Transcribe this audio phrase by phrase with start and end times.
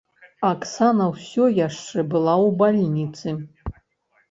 [0.51, 3.39] Аксана ўсё яшчэ была ў бальніцы.